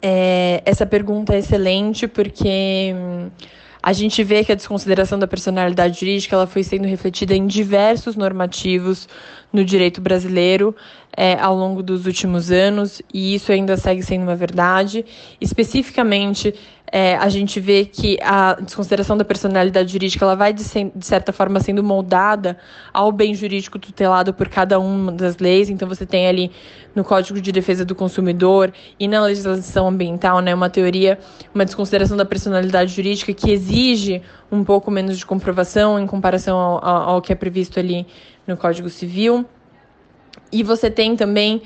É, 0.00 0.62
essa 0.64 0.86
pergunta 0.86 1.34
é 1.34 1.38
excelente 1.38 2.06
porque 2.06 2.94
hum, 2.94 3.30
a 3.86 3.92
gente 3.92 4.24
vê 4.24 4.42
que 4.42 4.50
a 4.50 4.56
desconsideração 4.56 5.16
da 5.16 5.28
personalidade 5.28 6.00
jurídica 6.00 6.34
ela 6.34 6.48
foi 6.48 6.64
sendo 6.64 6.88
refletida 6.88 7.36
em 7.36 7.46
diversos 7.46 8.16
normativos 8.16 9.08
no 9.52 9.64
direito 9.64 10.00
brasileiro 10.00 10.74
é, 11.16 11.34
ao 11.34 11.54
longo 11.54 11.84
dos 11.84 12.04
últimos 12.04 12.50
anos, 12.50 13.00
e 13.14 13.36
isso 13.36 13.52
ainda 13.52 13.76
segue 13.76 14.02
sendo 14.02 14.24
uma 14.24 14.34
verdade. 14.34 15.06
Especificamente, 15.40 16.52
é, 16.92 17.16
a 17.16 17.28
gente 17.28 17.58
vê 17.58 17.84
que 17.84 18.16
a 18.22 18.54
desconsideração 18.54 19.16
da 19.16 19.24
personalidade 19.24 19.92
jurídica 19.92 20.24
ela 20.24 20.36
vai, 20.36 20.52
de, 20.52 20.62
de, 20.62 21.06
certa 21.06 21.32
forma, 21.32 21.58
sendo 21.58 21.82
moldada 21.82 22.56
ao 22.92 23.10
bem 23.10 23.34
jurídico 23.34 23.78
tutelado 23.78 24.32
por 24.32 24.48
cada 24.48 24.78
uma 24.78 25.10
das 25.10 25.36
leis. 25.38 25.68
Então, 25.68 25.88
você 25.88 26.06
tem 26.06 26.28
ali 26.28 26.50
no 26.94 27.02
Código 27.02 27.40
de 27.40 27.50
Defesa 27.50 27.84
do 27.84 27.94
Consumidor 27.94 28.72
e 29.00 29.08
na 29.08 29.22
legislação 29.22 29.88
ambiental 29.88 30.40
né, 30.40 30.54
uma 30.54 30.70
teoria, 30.70 31.18
uma 31.52 31.64
desconsideração 31.64 32.16
da 32.16 32.24
personalidade 32.24 32.94
jurídica 32.94 33.34
que 33.34 33.50
exige 33.50 34.22
um 34.50 34.62
pouco 34.62 34.90
menos 34.90 35.18
de 35.18 35.26
comprovação 35.26 35.98
em 35.98 36.06
comparação 36.06 36.56
ao, 36.56 36.84
ao, 36.84 37.02
ao 37.10 37.22
que 37.22 37.32
é 37.32 37.36
previsto 37.36 37.80
ali 37.80 38.06
no 38.46 38.56
Código 38.56 38.88
Civil. 38.88 39.44
E 40.52 40.62
você 40.62 40.88
tem 40.90 41.16
também 41.16 41.62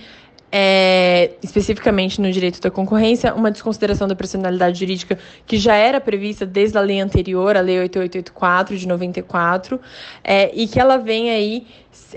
é, 0.52 1.32
especificamente 1.42 2.20
no 2.20 2.30
direito 2.30 2.60
da 2.60 2.70
concorrência, 2.70 3.34
uma 3.34 3.50
desconsideração 3.50 4.08
da 4.08 4.16
personalidade 4.16 4.78
jurídica 4.78 5.18
que 5.46 5.58
já 5.58 5.74
era 5.74 6.00
prevista 6.00 6.44
desde 6.44 6.76
a 6.76 6.80
lei 6.80 7.00
anterior, 7.00 7.56
a 7.56 7.60
Lei 7.60 7.78
8884 7.78 8.76
de 8.76 8.88
94, 8.88 9.80
é, 10.24 10.50
e 10.54 10.66
que 10.66 10.80
ela 10.80 10.96
vem 10.96 11.30
aí 11.30 11.66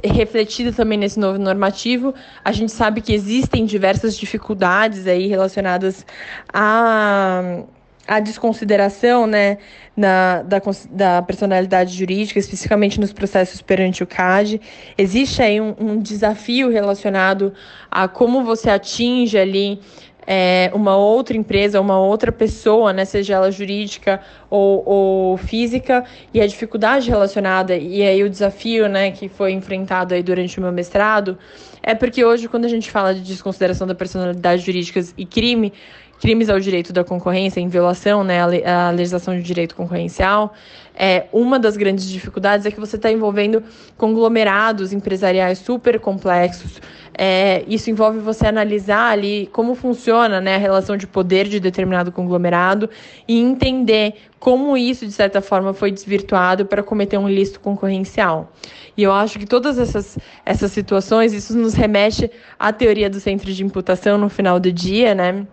refletida 0.04 0.72
também 0.72 0.98
nesse 0.98 1.20
novo 1.20 1.38
normativo. 1.38 2.13
A 2.44 2.52
gente 2.52 2.72
sabe 2.72 3.02
que 3.02 3.13
existem 3.13 3.66
diversas 3.66 4.18
dificuldades 4.18 5.06
aí 5.06 5.28
relacionadas 5.28 6.06
a 6.52 7.63
a 8.08 8.20
desconsideração 8.20 9.26
né, 9.26 9.58
na, 9.96 10.42
da, 10.44 10.62
da 10.90 11.22
personalidade 11.22 11.96
jurídica, 11.96 12.40
especificamente 12.40 13.00
nos 13.00 13.14
processos 13.14 13.62
perante 13.62 14.04
o 14.04 14.08
CAD. 14.08 14.60
Existe 14.98 15.42
aí 15.42 15.62
um, 15.62 15.74
um 15.80 16.00
desafio 16.00 16.70
relacionado 16.70 17.54
a 17.90 18.08
como 18.08 18.44
você 18.44 18.70
atinge 18.70 19.38
ali 19.38 19.80
é, 20.26 20.72
uma 20.74 20.96
outra 20.96 21.36
empresa, 21.36 21.80
uma 21.80 22.00
outra 22.00 22.32
pessoa, 22.32 22.94
né, 22.94 23.06
seja 23.06 23.36
ela 23.36 23.52
jurídica 23.52 24.22
ou, 24.50 24.84
ou, 24.86 25.38
física, 25.38 26.04
e 26.34 26.42
a 26.42 26.48
dificuldade 26.48 27.10
relacionada, 27.10 27.76
e 27.76 28.02
aí 28.02 28.24
o 28.24 28.30
desafio 28.30 28.88
né, 28.88 29.12
que 29.12 29.28
foi 29.28 29.52
enfrentado 29.52 30.14
aí 30.14 30.24
durante 30.24 30.60
o 30.60 30.62
meu 30.62 30.72
mestrado, 30.72 31.38
é 31.82 31.94
porque 31.94 32.24
hoje, 32.24 32.48
quando 32.48 32.64
a 32.64 32.70
gente 32.70 32.90
fala 32.90 33.14
de 33.14 33.22
desconsideração 33.22 33.86
da 33.86 33.94
personalidade 33.94 34.64
jurídica 34.66 35.02
e 35.18 35.26
crime, 35.26 35.74
crimes 36.20 36.50
ao 36.50 36.60
direito 36.60 36.93
da 36.93 37.03
concorrência, 37.03 37.60
em 37.60 37.67
violação 37.67 38.24
né, 38.24 38.39
à 38.65 38.91
legislação 38.91 39.36
de 39.36 39.43
direito 39.43 39.75
concorrencial, 39.75 40.53
é, 40.96 41.25
uma 41.34 41.58
das 41.60 41.75
grandes 41.75 42.08
dificuldades 42.08 42.65
é 42.65 42.72
que 42.72 42.79
você 42.79 42.96
está 42.96 43.12
envolvendo 43.12 43.63
conglomerados 43.98 44.93
empresariais 44.93 45.60
super 45.60 46.00
complexos. 46.00 46.79
É, 47.15 47.63
isso 47.67 47.89
envolve 47.89 48.20
você 48.20 48.48
analisar 48.48 49.12
ali 49.12 49.48
como 49.51 49.75
funciona 49.75 50.41
né, 50.41 50.55
a 50.55 50.58
relação 50.58 50.98
de 50.98 51.05
poder 51.05 51.48
de 51.48 51.60
determinado 51.60 52.12
conglomerado 52.12 52.89
e 53.27 53.39
entender 53.39 54.15
como 54.39 54.75
isso, 54.75 55.05
de 55.05 55.12
certa 55.12 55.41
forma, 55.41 55.74
foi 55.74 55.91
desvirtuado 55.91 56.65
para 56.65 56.84
cometer 56.84 57.17
um 57.17 57.29
ilícito 57.29 57.60
concorrencial. 57.60 58.51
E 58.96 59.03
eu 59.03 59.12
acho 59.12 59.39
que 59.39 59.46
todas 59.46 59.79
essas, 59.79 60.17
essas 60.46 60.72
situações, 60.72 61.34
isso 61.34 61.58
nos 61.58 61.74
remete 61.74 62.29
à 62.60 62.72
teoria 62.72 63.10
do 63.10 63.20
centro 63.20 63.51
de 63.51 63.63
imputação 63.63 64.17
no 64.17 64.29
final 64.29 64.60
do 64.60 64.72
dia, 64.72 65.15
né? 65.15 65.48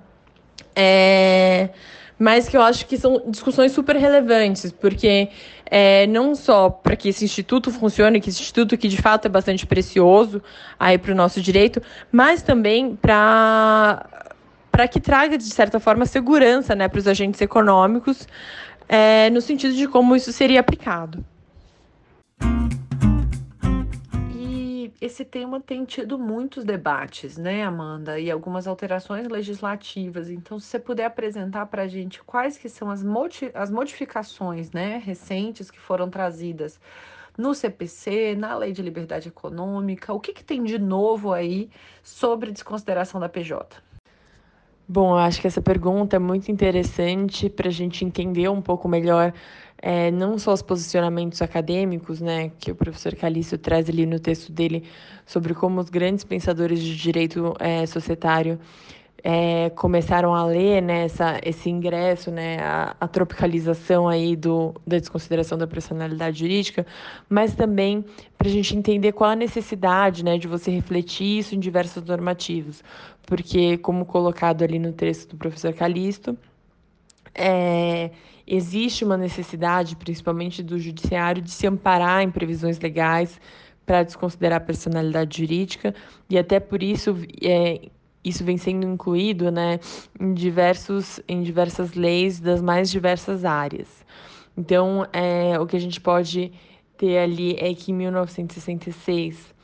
É, 0.74 1.70
mas 2.18 2.48
que 2.48 2.56
eu 2.56 2.62
acho 2.62 2.86
que 2.86 2.98
são 2.98 3.22
discussões 3.28 3.72
super 3.72 3.96
relevantes, 3.96 4.70
porque 4.70 5.30
é, 5.64 6.06
não 6.06 6.34
só 6.34 6.68
para 6.68 6.94
que 6.94 7.08
esse 7.08 7.24
instituto 7.24 7.70
funcione, 7.70 8.20
que 8.20 8.28
esse 8.28 8.42
instituto 8.42 8.76
que 8.76 8.88
de 8.88 9.00
fato 9.00 9.24
é 9.26 9.28
bastante 9.28 9.66
precioso 9.66 10.42
aí 10.78 10.98
para 10.98 11.12
o 11.12 11.14
nosso 11.14 11.40
direito, 11.40 11.80
mas 12.12 12.42
também 12.42 12.94
para 12.94 14.06
para 14.70 14.86
que 14.86 15.00
traga 15.00 15.36
de 15.36 15.44
certa 15.44 15.80
forma 15.80 16.06
segurança, 16.06 16.74
né, 16.74 16.88
para 16.88 16.98
os 16.98 17.08
agentes 17.08 17.40
econômicos, 17.40 18.28
é, 18.88 19.28
no 19.30 19.40
sentido 19.40 19.74
de 19.74 19.88
como 19.88 20.14
isso 20.14 20.32
seria 20.32 20.60
aplicado. 20.60 21.24
Esse 25.00 25.24
tema 25.24 25.60
tem 25.60 25.84
tido 25.84 26.18
muitos 26.18 26.62
debates, 26.62 27.38
né, 27.38 27.62
Amanda, 27.62 28.20
e 28.20 28.30
algumas 28.30 28.66
alterações 28.66 29.26
legislativas. 29.28 30.28
Então, 30.28 30.58
se 30.60 30.66
você 30.66 30.78
puder 30.78 31.06
apresentar 31.06 31.66
para 31.66 31.82
a 31.82 31.88
gente 31.88 32.22
quais 32.22 32.58
que 32.58 32.68
são 32.68 32.90
as, 32.90 33.02
as 33.54 33.70
modificações, 33.70 34.70
né, 34.72 34.98
recentes 34.98 35.70
que 35.70 35.80
foram 35.80 36.10
trazidas 36.10 36.78
no 37.38 37.54
CPC, 37.54 38.34
na 38.36 38.54
Lei 38.54 38.72
de 38.72 38.82
Liberdade 38.82 39.28
Econômica, 39.28 40.12
o 40.12 40.20
que, 40.20 40.34
que 40.34 40.44
tem 40.44 40.62
de 40.62 40.78
novo 40.78 41.32
aí 41.32 41.70
sobre 42.02 42.52
desconsideração 42.52 43.18
da 43.18 43.28
PJ? 43.28 43.82
Bom, 44.92 45.14
acho 45.14 45.40
que 45.40 45.46
essa 45.46 45.62
pergunta 45.62 46.16
é 46.16 46.18
muito 46.18 46.50
interessante 46.50 47.48
para 47.48 47.68
a 47.68 47.70
gente 47.70 48.04
entender 48.04 48.48
um 48.48 48.60
pouco 48.60 48.88
melhor 48.88 49.32
é, 49.82 50.10
não 50.10 50.38
só 50.38 50.52
os 50.52 50.62
posicionamentos 50.62 51.40
acadêmicos, 51.40 52.20
né, 52.20 52.50
que 52.58 52.70
o 52.70 52.74
professor 52.74 53.14
Calixto 53.14 53.56
traz 53.56 53.88
ali 53.88 54.04
no 54.04 54.20
texto 54.20 54.52
dele 54.52 54.84
sobre 55.24 55.54
como 55.54 55.80
os 55.80 55.88
grandes 55.88 56.24
pensadores 56.24 56.80
de 56.82 56.96
direito 56.96 57.54
é, 57.58 57.86
societário 57.86 58.58
é, 59.22 59.70
começaram 59.70 60.34
a 60.34 60.44
ler 60.44 60.82
né, 60.82 61.06
esse 61.42 61.68
ingresso, 61.68 62.30
né, 62.30 62.58
a, 62.60 62.96
a, 63.00 63.08
tropicalização 63.08 64.08
aí 64.08 64.34
do, 64.34 64.74
da 64.86 64.98
desconsideração 64.98 65.58
da 65.58 65.66
personalidade 65.66 66.38
jurídica, 66.38 66.86
mas 67.28 67.54
também 67.54 68.04
para 68.38 68.48
a 68.48 68.50
gente 68.50 68.76
entender 68.76 69.12
qual 69.12 69.30
a 69.30 69.36
necessidade 69.36 70.24
né, 70.24 70.38
de 70.38 70.48
você 70.48 70.70
refletir 70.70 71.38
isso 71.38 71.54
em 71.54 71.58
diversos 71.58 72.02
normativos, 72.04 72.82
porque, 73.26 73.76
como 73.78 74.04
colocado 74.04 74.62
ali 74.62 74.78
no 74.78 74.92
texto 74.92 75.30
do 75.30 75.36
professor 75.36 75.72
Calixto, 75.74 76.36
é, 77.34 78.10
existe 78.50 79.04
uma 79.04 79.16
necessidade, 79.16 79.94
principalmente 79.94 80.60
do 80.60 80.76
judiciário, 80.76 81.40
de 81.40 81.52
se 81.52 81.68
amparar 81.68 82.22
em 82.22 82.30
previsões 82.30 82.80
legais 82.80 83.40
para 83.86 84.02
desconsiderar 84.02 84.58
a 84.58 84.64
personalidade 84.64 85.38
jurídica, 85.38 85.94
e 86.28 86.36
até 86.36 86.58
por 86.58 86.82
isso 86.82 87.16
é, 87.42 87.88
isso 88.24 88.44
vem 88.44 88.56
sendo 88.56 88.86
incluído 88.86 89.52
né, 89.52 89.78
em, 90.18 90.34
diversos, 90.34 91.20
em 91.28 91.42
diversas 91.42 91.94
leis 91.94 92.40
das 92.40 92.60
mais 92.60 92.90
diversas 92.90 93.44
áreas. 93.44 94.04
Então, 94.56 95.06
é, 95.12 95.58
o 95.58 95.66
que 95.66 95.76
a 95.76 95.80
gente 95.80 96.00
pode 96.00 96.52
ter 96.98 97.18
ali 97.18 97.56
é 97.58 97.72
que 97.72 97.92
em 97.92 97.94
1966 97.94 99.54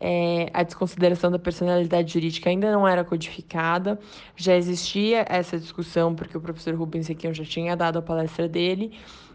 é, 0.00 0.50
a 0.52 0.62
desconsideração 0.62 1.30
da 1.30 1.38
personalidade 1.38 2.12
jurídica 2.12 2.50
ainda 2.50 2.70
não 2.70 2.86
era 2.86 3.04
codificada, 3.04 3.98
já 4.36 4.54
existia 4.54 5.24
essa 5.28 5.58
discussão, 5.58 6.14
porque 6.14 6.36
o 6.36 6.40
professor 6.40 6.74
Rubens 6.74 7.06
Requião 7.06 7.32
já 7.32 7.44
tinha 7.44 7.76
dado 7.76 7.98
a 7.98 8.02
palestra 8.02 8.48
dele, 8.48 8.92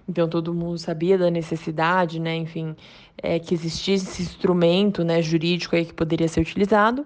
então 0.07 0.27
todo 0.27 0.53
mundo 0.53 0.77
sabia 0.77 1.17
da 1.17 1.31
necessidade, 1.31 2.19
né, 2.19 2.35
enfim, 2.35 2.75
é, 3.17 3.39
que 3.39 3.53
existisse 3.53 4.07
esse 4.07 4.21
instrumento 4.23 5.03
né, 5.03 5.21
jurídico 5.21 5.75
aí 5.75 5.85
que 5.85 5.93
poderia 5.93 6.27
ser 6.27 6.41
utilizado. 6.41 7.05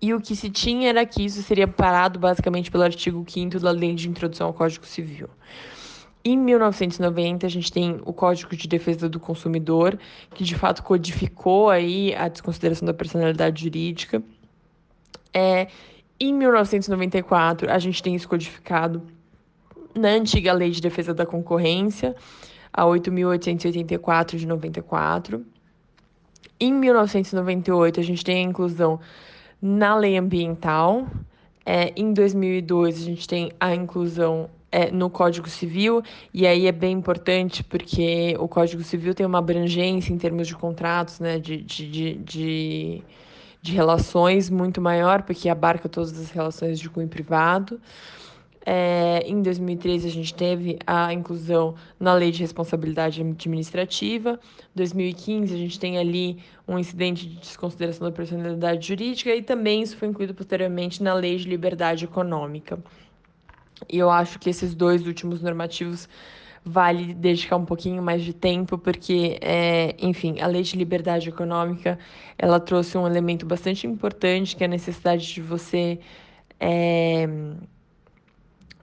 E 0.00 0.12
o 0.14 0.20
que 0.20 0.34
se 0.34 0.50
tinha 0.50 0.88
era 0.88 1.06
que 1.06 1.24
isso 1.24 1.42
seria 1.42 1.66
parado 1.66 2.18
basicamente 2.18 2.70
pelo 2.70 2.82
artigo 2.82 3.24
5 3.28 3.60
da 3.60 3.70
Lei 3.70 3.94
de 3.94 4.08
Introdução 4.08 4.48
ao 4.48 4.54
Código 4.54 4.84
Civil. 4.84 5.28
Em 6.24 6.38
1990, 6.38 7.46
a 7.46 7.50
gente 7.50 7.72
tem 7.72 8.00
o 8.04 8.12
Código 8.12 8.54
de 8.56 8.68
Defesa 8.68 9.08
do 9.08 9.18
Consumidor, 9.18 9.98
que 10.34 10.44
de 10.44 10.54
fato 10.54 10.82
codificou 10.82 11.68
aí 11.68 12.14
a 12.14 12.28
desconsideração 12.28 12.86
da 12.86 12.94
personalidade 12.94 13.62
jurídica. 13.62 14.22
É, 15.34 15.66
em 16.20 16.32
1994, 16.32 17.70
a 17.70 17.78
gente 17.78 18.00
tem 18.02 18.14
isso 18.14 18.28
codificado 18.28 19.02
na 19.94 20.10
antiga 20.10 20.52
Lei 20.52 20.70
de 20.70 20.80
Defesa 20.80 21.12
da 21.12 21.26
Concorrência, 21.26 22.14
a 22.72 22.84
8.884 22.84 24.36
de 24.36 24.46
94. 24.46 25.44
Em 26.60 26.72
1998, 26.72 27.98
a 27.98 28.02
gente 28.02 28.24
tem 28.24 28.46
a 28.46 28.48
inclusão 28.48 29.00
na 29.60 29.96
lei 29.96 30.16
ambiental, 30.16 31.06
É, 31.64 31.92
em 31.96 32.12
2002, 32.12 32.96
a 32.96 33.04
gente 33.04 33.28
tem 33.28 33.52
a 33.60 33.72
inclusão 33.72 34.50
é, 34.72 34.90
no 34.90 35.10
Código 35.10 35.48
Civil, 35.48 36.02
e 36.32 36.46
aí 36.46 36.66
é 36.66 36.72
bem 36.72 36.92
importante 36.92 37.62
porque 37.62 38.34
o 38.40 38.48
Código 38.48 38.82
Civil 38.82 39.14
tem 39.14 39.26
uma 39.26 39.38
abrangência 39.38 40.12
em 40.12 40.18
termos 40.18 40.48
de 40.48 40.56
contratos, 40.56 41.20
né, 41.20 41.38
de, 41.38 41.58
de, 41.58 41.88
de, 41.90 42.14
de, 42.14 43.02
de 43.60 43.72
relações 43.72 44.48
muito 44.48 44.80
maior, 44.80 45.22
porque 45.22 45.50
abarca 45.50 45.90
todas 45.90 46.18
as 46.18 46.30
relações 46.30 46.80
de 46.80 46.88
cunho 46.88 47.06
privado. 47.08 47.78
É, 48.64 49.24
em 49.26 49.42
2013, 49.42 50.06
a 50.06 50.10
gente 50.10 50.32
teve 50.32 50.78
a 50.86 51.12
inclusão 51.12 51.74
na 51.98 52.14
Lei 52.14 52.30
de 52.30 52.40
Responsabilidade 52.40 53.20
Administrativa. 53.20 54.38
2015, 54.74 55.52
a 55.52 55.58
gente 55.58 55.78
tem 55.80 55.98
ali 55.98 56.38
um 56.66 56.78
incidente 56.78 57.28
de 57.28 57.36
desconsideração 57.40 58.08
da 58.08 58.12
personalidade 58.12 58.86
jurídica 58.86 59.34
e 59.34 59.42
também 59.42 59.82
isso 59.82 59.96
foi 59.96 60.08
incluído 60.08 60.32
posteriormente 60.32 61.02
na 61.02 61.12
Lei 61.12 61.36
de 61.36 61.48
Liberdade 61.48 62.04
Econômica. 62.04 62.78
E 63.88 63.98
eu 63.98 64.10
acho 64.10 64.38
que 64.38 64.50
esses 64.50 64.74
dois 64.74 65.06
últimos 65.06 65.40
normativos 65.42 66.08
vale 66.64 67.12
dedicar 67.14 67.56
um 67.56 67.64
pouquinho 67.64 68.02
mais 68.02 68.22
de 68.22 68.32
tempo, 68.32 68.78
porque, 68.78 69.38
é, 69.40 69.96
enfim, 69.98 70.40
a 70.40 70.46
lei 70.46 70.62
de 70.62 70.76
liberdade 70.76 71.28
econômica 71.28 71.98
ela 72.38 72.60
trouxe 72.60 72.96
um 72.96 73.06
elemento 73.06 73.44
bastante 73.44 73.86
importante, 73.86 74.54
que 74.54 74.62
é 74.62 74.66
a 74.66 74.70
necessidade 74.70 75.26
de 75.34 75.42
você 75.42 75.98
é, 76.60 77.28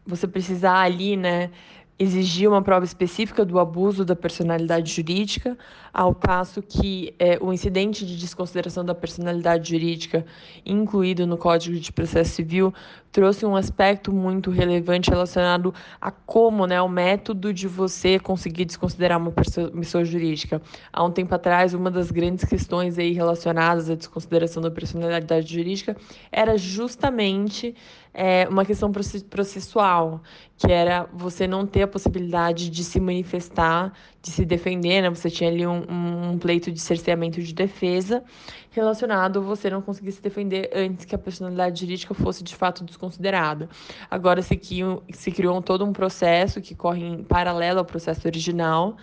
você 0.06 0.28
precisar 0.28 0.82
ali, 0.82 1.16
né, 1.16 1.52
exigir 2.00 2.50
uma 2.50 2.62
prova 2.62 2.86
específica 2.86 3.44
do 3.44 3.60
abuso 3.60 4.06
da 4.06 4.16
personalidade 4.16 4.92
jurídica, 4.92 5.58
ao 5.94 6.16
passo 6.16 6.62
que 6.62 7.14
é, 7.20 7.38
o 7.42 7.52
incidente 7.52 8.06
de 8.06 8.18
desconsideração 8.18 8.86
da 8.86 8.96
personalidade 8.96 9.70
jurídica, 9.70 10.26
incluído 10.66 11.28
no 11.28 11.38
Código 11.38 11.78
de 11.78 11.92
Processo 11.92 12.32
Civil, 12.32 12.74
trouxe 13.12 13.46
um 13.46 13.56
aspecto 13.56 14.12
muito 14.12 14.50
relevante 14.52 15.10
relacionado 15.10 15.74
a 16.00 16.12
como, 16.12 16.66
né, 16.66 16.82
o 16.82 16.88
método 16.88 17.54
de 17.54 17.68
você 17.68 18.20
conseguir 18.20 18.66
desconsiderar 18.66 19.18
uma 19.18 19.32
pessoa 19.32 20.06
jurídica. 20.06 20.62
Há 20.92 21.04
um 21.04 21.12
tempo 21.12 21.34
atrás, 21.34 21.74
uma 21.74 21.90
das 21.90 22.12
grandes 22.12 22.46
questões 22.46 22.98
aí 22.98 23.12
relacionadas 23.12 23.90
à 23.90 23.96
desconsideração 23.96 24.62
da 24.62 24.72
personalidade 24.72 25.54
jurídica 25.54 25.96
era 26.32 26.58
justamente 26.58 27.76
é, 28.14 28.48
uma 28.50 28.66
questão 28.66 28.92
processual, 29.30 30.22
que 30.58 30.72
era 30.72 31.08
você 31.14 31.48
não 31.48 31.66
ter 31.66 31.84
a 31.84 31.88
possibilidade 31.88 32.70
de 32.70 32.84
se 32.84 33.00
manifestar, 33.00 33.94
de 34.22 34.32
se 34.32 34.46
defender, 34.46 35.02
né? 35.02 35.10
Você 35.10 35.30
tinha 35.30 35.50
ali 35.50 35.66
um, 35.66 36.32
um 36.32 36.38
pleito 36.38 36.72
de 36.72 36.80
cerceamento 36.80 37.42
de 37.42 37.54
defesa 37.54 38.24
relacionado 38.72 39.42
você 39.42 39.70
não 39.70 39.82
conseguir 39.82 40.12
se 40.12 40.22
defender 40.22 40.70
antes 40.74 41.06
que 41.06 41.16
a 41.16 41.18
personalidade 41.18 41.82
jurídica 41.82 42.14
fosse 42.14 42.44
de 42.44 42.56
fato 42.56 42.84
desconsiderada. 42.84 43.70
Agora 44.10 44.42
se 44.42 44.56
criou, 44.56 45.04
se 45.12 45.32
criou 45.32 45.62
todo 45.62 45.86
um 45.86 45.94
processo 45.94 46.62
que 46.62 46.76
corre 46.76 47.04
em 47.04 47.24
paralelo 47.24 47.80
ao 47.80 47.86
processo 47.86 48.28
original, 48.28 48.96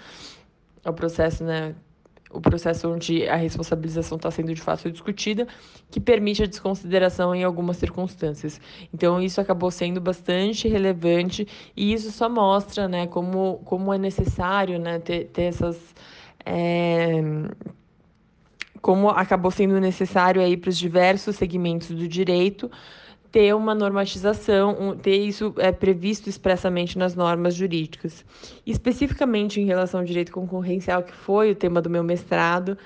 ao 0.85 0.95
processo 0.95 1.43
né, 1.45 1.75
o 2.31 2.41
processo 2.41 2.89
onde 2.93 3.27
a 3.29 3.37
responsabilização 3.37 4.17
está 4.17 4.31
sendo 4.31 4.53
de 4.53 4.61
fato 4.61 4.91
discutida, 4.91 5.47
que 5.91 6.01
permite 6.01 6.43
a 6.43 6.47
desconsideração 6.47 7.35
em 7.35 7.45
algumas 7.45 7.77
circunstâncias. 7.77 8.61
Então, 8.93 9.21
isso 9.21 9.41
acabou 9.41 9.71
sendo 9.71 10.01
bastante 10.01 10.69
relevante 10.69 11.47
e 11.77 11.93
isso 11.93 12.11
só 12.11 12.29
mostra 12.29 12.89
né, 12.89 13.07
como, 13.07 13.61
como 13.65 13.93
é 13.93 13.99
necessário 13.99 14.79
né, 14.79 14.99
ter, 14.99 15.27
ter 15.27 15.45
essas. 15.45 15.95
É, 16.45 17.23
como 18.81 19.09
acabou 19.09 19.51
sendo 19.51 19.81
necessário 19.81 20.41
aí 20.43 20.57
para 20.57 20.71
os 20.71 20.79
diversos 20.79 21.37
segmentos 21.37 21.89
do 21.89 22.09
direito 22.09 22.71
ter 23.37 23.55
uma 23.55 23.75
normatização, 23.75 24.97
ter 24.97 25.17
isso 25.17 25.55
é, 25.59 25.71
previsto 25.71 26.27
expressamente 26.27 26.97
nas 26.97 27.15
normas 27.15 27.55
jurídicas. 27.55 28.25
Especificamente 28.65 29.61
em 29.61 29.67
relação 29.67 30.01
ao 30.01 30.07
direito 30.07 30.33
concorrencial, 30.33 31.03
que 31.03 31.13
foi 31.13 31.51
o 31.51 31.55
tema 31.55 31.83
do 31.83 31.91
meu 31.91 32.03
mestrado, 32.03 32.79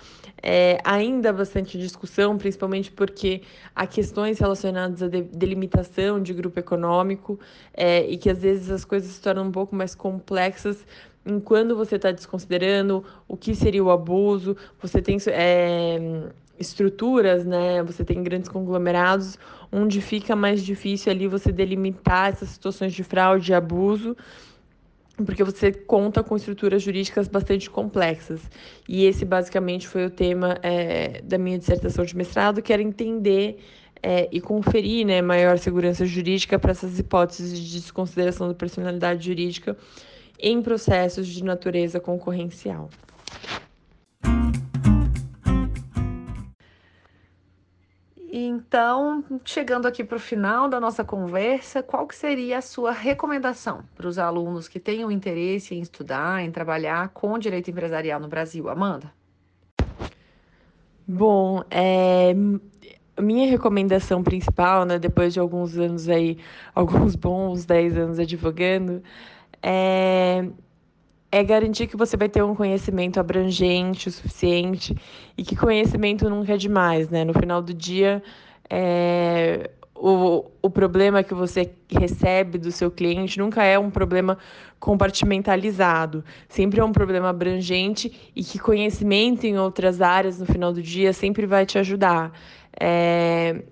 é, 0.43 0.79
ainda 0.83 1.33
bastante 1.33 1.79
discussão, 1.79 2.37
principalmente 2.37 2.91
porque 2.91 3.43
há 3.77 3.87
questões 3.87 4.41
relacionadas 4.41 5.03
à 5.03 5.09
de, 5.09 5.23
delimitação 5.23 6.21
de 6.21 6.33
grupo 6.33 6.59
econômico 6.59 7.39
é, 7.73 8.05
e 8.11 8.17
que 8.17 8.29
às 8.29 8.43
vezes 8.43 8.71
as 8.71 8.85
coisas 8.85 9.11
se 9.13 9.21
tornam 9.21 9.45
um 9.45 9.53
pouco 9.53 9.77
mais 9.77 9.95
complexas 9.95 10.85
em 11.25 11.39
quando 11.39 11.77
você 11.77 11.97
está 11.97 12.11
desconsiderando 12.11 13.05
o 13.29 13.37
que 13.37 13.55
seria 13.55 13.85
o 13.85 13.91
abuso, 13.91 14.57
você 14.81 15.03
tem 15.03 15.19
é, 15.29 16.31
estruturas, 16.59 17.45
né? 17.45 17.83
Você 17.83 18.05
tem 18.05 18.23
grandes 18.23 18.49
conglomerados 18.49 19.39
onde 19.73 20.01
fica 20.01 20.35
mais 20.35 20.65
difícil 20.65 21.13
ali 21.13 21.27
você 21.29 21.53
delimitar 21.53 22.31
essas 22.31 22.49
situações 22.51 22.93
de 22.93 23.05
fraude 23.05 23.53
e 23.53 23.55
abuso, 23.55 24.17
porque 25.25 25.45
você 25.45 25.73
conta 25.73 26.23
com 26.23 26.37
estruturas 26.37 26.83
jurídicas 26.83 27.29
bastante 27.29 27.69
complexas. 27.71 28.41
E 28.89 29.05
esse 29.05 29.25
basicamente 29.25 29.87
foi 29.87 30.07
o 30.07 30.11
tema 30.11 30.59
é, 30.63 31.21
da 31.23 31.39
minha 31.39 31.59
dissertação 31.59 32.05
de 32.05 32.17
mestrado, 32.17 32.63
que 32.63 32.73
era 32.73 32.83
entender 32.83 33.59
é, 34.03 34.29
e 34.33 34.41
conferir 34.41 35.07
né, 35.07 35.21
maior 35.21 35.59
segurança 35.59 36.05
jurídica 36.07 36.59
para 36.59 36.71
essas 36.71 36.99
hipóteses 36.99 37.59
de 37.59 37.81
desconsideração 37.81 38.49
da 38.49 38.55
personalidade 38.55 39.27
jurídica 39.27 39.77
em 40.41 40.63
processos 40.63 41.27
de 41.29 41.45
natureza 41.45 42.01
concorrencial. 42.01 42.89
Então, 48.33 49.25
chegando 49.45 49.87
aqui 49.87 50.05
para 50.05 50.17
o 50.17 50.21
final 50.21 50.69
da 50.69 50.79
nossa 50.79 51.03
conversa, 51.03 51.83
qual 51.83 52.07
que 52.07 52.15
seria 52.15 52.59
a 52.59 52.63
sua 52.63 52.93
recomendação 52.93 53.83
para 53.97 54.07
os 54.07 54.19
alunos 54.19 54.69
que 54.69 54.79
tenham 54.79 55.11
interesse 55.11 55.75
em 55.75 55.81
estudar, 55.81 56.41
em 56.41 56.53
trabalhar 56.53 57.09
com 57.09 57.37
direito 57.37 57.71
empresarial 57.71 58.21
no 58.21 58.29
Brasil? 58.29 58.69
Amanda? 58.69 59.13
Bom, 61.09 61.65
é, 61.69 62.33
minha 63.21 63.51
recomendação 63.51 64.23
principal, 64.23 64.85
né, 64.85 64.97
depois 64.97 65.35
de 65.35 65.41
alguns 65.41 65.77
anos 65.77 66.09
aí, 66.09 66.39
alguns 66.73 67.17
bons 67.17 67.65
10 67.65 67.99
anos 67.99 68.19
advogando, 68.21 69.03
é 69.63 70.45
é 71.33 71.45
garantir 71.45 71.87
que 71.87 71.97
você 71.97 72.17
vai 72.17 72.29
ter 72.29 72.43
um 72.43 72.55
conhecimento 72.55 73.21
abrangente 73.21 74.09
o 74.09 74.13
suficiente 74.13 74.95
e 75.39 75.45
que 75.45 75.55
conhecimento 75.55 76.29
nunca 76.29 76.55
é 76.55 76.57
demais, 76.57 77.09
né? 77.09 77.25
No 77.25 77.33
final 77.33 77.63
do 77.63 77.73
dia, 77.73 78.23
é, 78.69 79.71
o, 79.95 80.51
o 80.61 80.71
problema 80.71 81.23
que 81.23 81.35
você 81.35 81.71
recebe 81.89 82.59
do 82.59 82.73
seu 82.73 82.91
cliente 82.91 83.39
nunca 83.39 83.63
é 83.63 83.79
um 83.79 83.91
problema 83.91 84.39
compartimentalizado, 84.81 86.25
sempre 86.49 86.81
é 86.81 86.85
um 86.85 86.93
problema 86.93 87.29
abrangente 87.29 88.33
e 88.35 88.43
que 88.43 88.59
conhecimento 88.59 89.45
em 89.45 89.59
outras 89.59 90.01
áreas 90.01 90.41
no 90.41 90.47
final 90.47 90.73
do 90.73 90.83
dia 90.83 91.13
sempre 91.13 91.47
vai 91.47 91.65
te 91.65 91.79
ajudar. 91.79 92.33
É, 92.81 93.63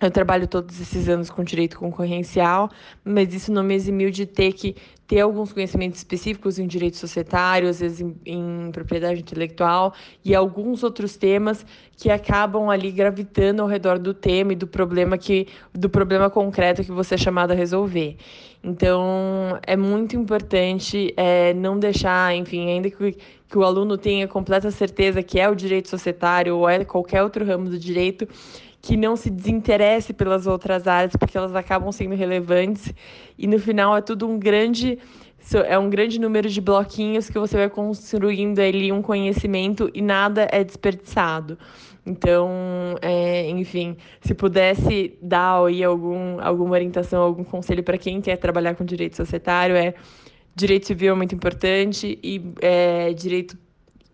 eu 0.00 0.10
trabalho 0.10 0.46
todos 0.46 0.80
esses 0.80 1.08
anos 1.08 1.28
com 1.28 1.42
direito 1.42 1.78
concorrencial, 1.78 2.70
mas 3.04 3.34
isso 3.34 3.50
não 3.50 3.64
me 3.64 3.74
eximiu 3.74 4.10
de 4.10 4.26
ter 4.26 4.52
que 4.52 4.76
ter 5.08 5.20
alguns 5.20 5.52
conhecimentos 5.54 5.98
específicos 5.98 6.58
em 6.58 6.66
direito 6.66 6.98
societário, 6.98 7.66
às 7.66 7.80
vezes 7.80 8.00
em, 8.00 8.14
em, 8.26 8.70
propriedade 8.70 9.20
intelectual 9.20 9.94
e 10.22 10.34
alguns 10.34 10.82
outros 10.82 11.16
temas 11.16 11.64
que 11.96 12.10
acabam 12.10 12.68
ali 12.68 12.92
gravitando 12.92 13.62
ao 13.62 13.66
redor 13.66 13.98
do 13.98 14.12
tema 14.12 14.52
e 14.52 14.56
do 14.56 14.66
problema 14.66 15.16
que 15.16 15.48
do 15.72 15.88
problema 15.88 16.28
concreto 16.28 16.84
que 16.84 16.92
você 16.92 17.14
é 17.14 17.18
chamado 17.18 17.52
a 17.52 17.54
resolver. 17.54 18.18
Então 18.62 19.58
é 19.66 19.76
muito 19.76 20.14
importante 20.14 21.14
é, 21.16 21.54
não 21.54 21.78
deixar, 21.78 22.34
enfim, 22.34 22.68
ainda 22.68 22.90
que, 22.90 23.16
que 23.48 23.58
o 23.58 23.64
aluno 23.64 23.96
tenha 23.96 24.28
completa 24.28 24.70
certeza 24.70 25.22
que 25.22 25.40
é 25.40 25.48
o 25.48 25.54
direito 25.54 25.88
societário 25.88 26.54
ou 26.54 26.68
é 26.68 26.84
qualquer 26.84 27.22
outro 27.22 27.46
ramo 27.46 27.70
do 27.70 27.78
direito 27.78 28.28
que 28.88 28.96
não 28.96 29.16
se 29.16 29.28
desinteresse 29.28 30.14
pelas 30.14 30.46
outras 30.46 30.86
áreas, 30.86 31.14
porque 31.14 31.36
elas 31.36 31.54
acabam 31.54 31.92
sendo 31.92 32.14
relevantes 32.14 32.90
e 33.36 33.46
no 33.46 33.58
final 33.58 33.94
é 33.94 34.00
tudo 34.00 34.26
um 34.26 34.38
grande 34.38 34.98
é 35.66 35.78
um 35.78 35.90
grande 35.90 36.18
número 36.18 36.48
de 36.48 36.58
bloquinhos 36.58 37.28
que 37.28 37.38
você 37.38 37.56
vai 37.56 37.68
construindo 37.68 38.58
ali 38.58 38.90
um 38.90 39.02
conhecimento 39.02 39.90
e 39.92 40.00
nada 40.00 40.48
é 40.50 40.64
desperdiçado. 40.64 41.58
Então, 42.04 42.48
é, 43.02 43.48
enfim, 43.50 43.94
se 44.22 44.34
pudesse 44.34 45.18
dar 45.20 45.62
aí 45.66 45.84
algum, 45.84 46.40
alguma 46.40 46.72
orientação, 46.72 47.22
algum 47.22 47.44
conselho 47.44 47.82
para 47.82 47.98
quem 47.98 48.22
quer 48.22 48.36
trabalhar 48.38 48.74
com 48.74 48.86
direito 48.86 49.16
societário, 49.16 49.76
é 49.76 49.92
direito 50.54 50.86
civil 50.86 51.12
é 51.12 51.16
muito 51.16 51.34
importante 51.34 52.18
e 52.22 52.42
é, 52.62 53.12
direito 53.12 53.56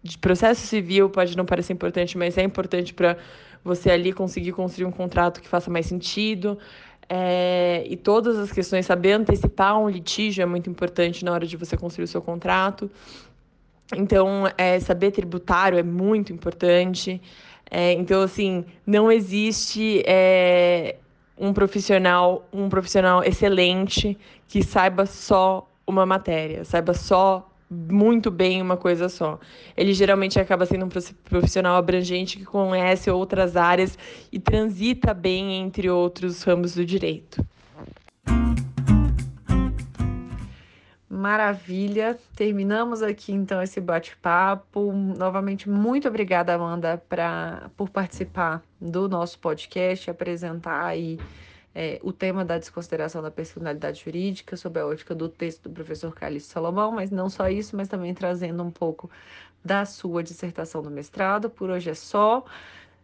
de 0.02 0.18
processo 0.18 0.66
civil 0.66 1.08
pode 1.08 1.36
não 1.36 1.46
parecer 1.46 1.72
importante, 1.72 2.18
mas 2.18 2.36
é 2.36 2.42
importante 2.42 2.92
para 2.92 3.16
você 3.64 3.90
ali 3.90 4.12
conseguir 4.12 4.52
construir 4.52 4.86
um 4.86 4.92
contrato 4.92 5.40
que 5.40 5.48
faça 5.48 5.70
mais 5.70 5.86
sentido. 5.86 6.58
É, 7.08 7.84
e 7.88 7.96
todas 7.96 8.38
as 8.38 8.52
questões, 8.52 8.86
saber 8.86 9.12
antecipar 9.12 9.78
um 9.78 9.88
litígio 9.88 10.42
é 10.42 10.46
muito 10.46 10.68
importante 10.70 11.24
na 11.24 11.32
hora 11.32 11.46
de 11.46 11.56
você 11.56 11.76
construir 11.76 12.04
o 12.04 12.08
seu 12.08 12.22
contrato. 12.22 12.90
Então, 13.96 14.44
é, 14.56 14.78
saber 14.80 15.10
tributário 15.10 15.78
é 15.78 15.82
muito 15.82 16.32
importante. 16.32 17.20
É, 17.70 17.92
então, 17.92 18.22
assim, 18.22 18.64
não 18.86 19.10
existe 19.10 20.02
é, 20.06 20.96
um 21.38 21.52
profissional, 21.52 22.46
um 22.52 22.68
profissional 22.68 23.22
excelente 23.22 24.16
que 24.48 24.62
saiba 24.62 25.06
só 25.06 25.68
uma 25.86 26.06
matéria, 26.06 26.64
saiba 26.64 26.94
só 26.94 27.50
muito 27.70 28.30
bem 28.30 28.60
uma 28.60 28.76
coisa 28.76 29.08
só. 29.08 29.38
Ele 29.76 29.92
geralmente 29.92 30.38
acaba 30.38 30.66
sendo 30.66 30.84
um 30.84 30.88
profissional 31.24 31.76
abrangente 31.76 32.38
que 32.38 32.44
conhece 32.44 33.10
outras 33.10 33.56
áreas 33.56 33.98
e 34.30 34.38
transita 34.38 35.12
bem 35.12 35.54
entre 35.54 35.90
outros 35.90 36.42
ramos 36.42 36.74
do 36.74 36.84
direito. 36.84 37.44
Maravilha. 41.08 42.18
Terminamos 42.34 43.00
aqui 43.00 43.32
então 43.32 43.62
esse 43.62 43.80
bate-papo. 43.80 44.92
Novamente, 44.92 45.70
muito 45.70 46.08
obrigada, 46.08 46.54
Amanda, 46.54 47.02
pra, 47.08 47.70
por 47.76 47.88
participar 47.88 48.62
do 48.80 49.08
nosso 49.08 49.38
podcast, 49.38 50.10
apresentar 50.10 50.84
aí 50.84 51.18
é, 51.74 51.98
o 52.02 52.12
tema 52.12 52.44
da 52.44 52.58
desconsideração 52.58 53.20
da 53.22 53.30
personalidade 53.30 54.04
jurídica, 54.04 54.56
sob 54.56 54.78
a 54.78 54.86
ótica 54.86 55.14
do 55.14 55.28
texto 55.28 55.68
do 55.68 55.74
professor 55.74 56.14
Calixto 56.14 56.52
Salomão, 56.52 56.92
mas 56.92 57.10
não 57.10 57.28
só 57.28 57.48
isso, 57.48 57.76
mas 57.76 57.88
também 57.88 58.14
trazendo 58.14 58.62
um 58.62 58.70
pouco 58.70 59.10
da 59.64 59.84
sua 59.84 60.22
dissertação 60.22 60.82
do 60.82 60.90
mestrado. 60.90 61.50
Por 61.50 61.70
hoje 61.70 61.90
é 61.90 61.94
só. 61.94 62.44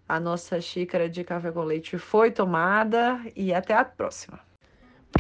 A 0.09 0.19
nossa 0.21 0.61
xícara 0.61 1.09
de 1.09 1.23
café 1.25 1.53
com 1.53 1.63
leite 1.63 1.97
foi 1.99 2.31
tomada 2.31 3.21
e 3.37 3.55
até 3.55 3.75
a 3.75 3.85
próxima. 3.85 4.50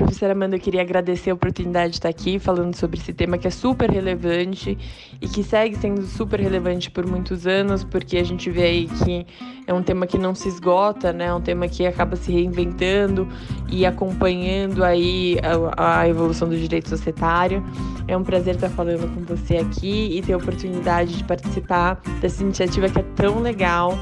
Professora 0.00 0.32
Amanda, 0.32 0.56
eu 0.56 0.60
queria 0.60 0.80
agradecer 0.80 1.28
a 1.28 1.34
oportunidade 1.34 1.90
de 1.90 1.96
estar 1.96 2.08
aqui 2.08 2.38
falando 2.38 2.74
sobre 2.74 2.98
esse 2.98 3.12
tema 3.12 3.36
que 3.36 3.46
é 3.46 3.50
super 3.50 3.90
relevante 3.90 4.78
e 5.20 5.28
que 5.28 5.42
segue 5.42 5.76
sendo 5.76 6.06
super 6.06 6.40
relevante 6.40 6.90
por 6.90 7.06
muitos 7.06 7.46
anos, 7.46 7.84
porque 7.84 8.16
a 8.16 8.24
gente 8.24 8.48
vê 8.48 8.62
aí 8.62 8.86
que 8.86 9.26
é 9.66 9.74
um 9.74 9.82
tema 9.82 10.06
que 10.06 10.16
não 10.16 10.34
se 10.34 10.48
esgota, 10.48 11.12
né? 11.12 11.26
É 11.26 11.34
um 11.34 11.40
tema 11.42 11.68
que 11.68 11.86
acaba 11.86 12.16
se 12.16 12.32
reinventando 12.32 13.28
e 13.68 13.84
acompanhando 13.84 14.82
aí 14.82 15.36
a, 15.76 16.00
a 16.00 16.08
evolução 16.08 16.48
do 16.48 16.56
direito 16.56 16.88
societário. 16.88 17.62
É 18.08 18.16
um 18.16 18.24
prazer 18.24 18.54
estar 18.54 18.70
falando 18.70 19.06
com 19.14 19.20
você 19.34 19.58
aqui 19.58 20.16
e 20.16 20.22
ter 20.22 20.32
a 20.32 20.38
oportunidade 20.38 21.14
de 21.14 21.24
participar 21.24 22.00
dessa 22.22 22.42
iniciativa 22.42 22.88
que 22.88 23.00
é 23.00 23.04
tão 23.14 23.40
legal 23.40 23.98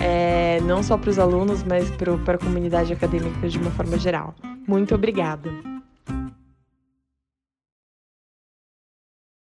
é, 0.00 0.60
não 0.62 0.82
só 0.82 0.96
para 0.96 1.10
os 1.10 1.18
alunos, 1.18 1.62
mas 1.62 1.90
para 1.90 2.34
a 2.34 2.38
comunidade 2.38 2.92
acadêmica 2.92 3.48
de 3.48 3.58
uma 3.58 3.70
forma 3.70 3.98
geral. 3.98 4.34
Muito 4.66 4.94
obrigada. 4.94 5.75